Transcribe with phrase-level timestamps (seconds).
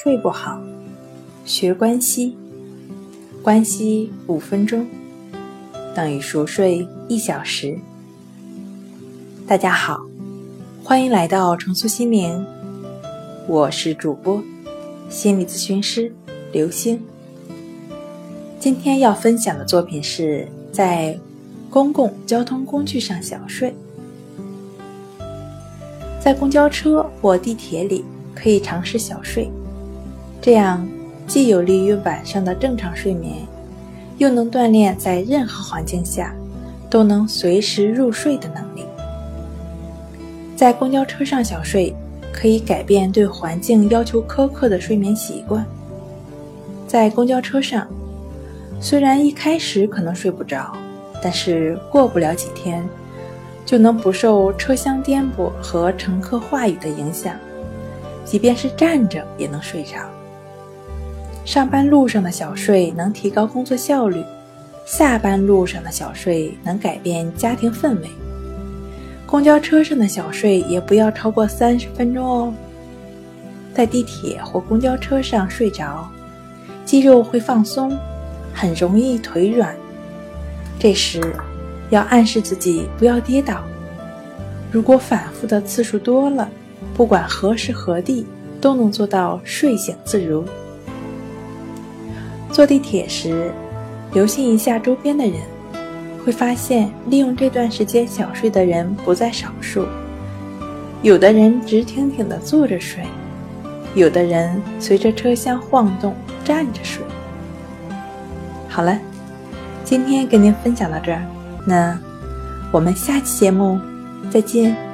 [0.00, 0.62] 睡不好，
[1.44, 2.36] 学关西，
[3.42, 4.86] 关西五分钟
[5.92, 7.76] 等于熟睡一小时。
[9.44, 10.00] 大家好，
[10.84, 12.46] 欢迎来到重塑心灵，
[13.48, 14.40] 我是主播
[15.08, 16.14] 心理咨询师
[16.52, 17.02] 刘星。
[18.60, 21.18] 今天要分享的作品是在
[21.68, 23.74] 公共交通工具上小睡，
[26.20, 28.04] 在公交车或地铁里。
[28.40, 29.50] 可以尝试小睡，
[30.40, 30.86] 这样
[31.26, 33.36] 既有利于晚上的正常睡眠，
[34.18, 36.34] 又能锻炼在任何环境下
[36.88, 38.84] 都能随时入睡的能力。
[40.56, 41.94] 在公交车上小睡，
[42.32, 45.64] 可以改变对环境要求苛刻的睡眠习惯。
[46.86, 47.86] 在公交车上，
[48.80, 50.72] 虽然一开始可能睡不着，
[51.22, 52.88] 但是过不了几天，
[53.66, 57.34] 就能不受车厢颠簸和乘客话语的影响。
[58.24, 59.98] 即便是站着也能睡着。
[61.44, 64.22] 上班路上的小睡能提高工作效率，
[64.84, 68.10] 下班路上的小睡能改变家庭氛围。
[69.26, 72.52] 公交车上的小睡也不要超过三十分钟哦。
[73.74, 76.08] 在地铁或公交车上睡着，
[76.84, 77.96] 肌肉会放松，
[78.52, 79.74] 很容易腿软。
[80.78, 81.20] 这时
[81.90, 83.62] 要暗示自己不要跌倒。
[84.70, 86.48] 如果反复的次数多了，
[86.94, 88.26] 不管何时何地，
[88.60, 90.44] 都能做到睡醒自如。
[92.50, 93.52] 坐地铁时，
[94.12, 95.34] 留心一下周边的人，
[96.24, 99.86] 会发现利用这段时间小睡的人不在少数。
[101.02, 103.04] 有的人直挺挺地坐着睡，
[103.94, 107.04] 有的人随着车厢晃动站着睡。
[108.68, 108.98] 好了，
[109.84, 111.22] 今天跟您分享到这儿，
[111.64, 111.96] 那
[112.72, 113.78] 我们下期节目
[114.30, 114.87] 再见。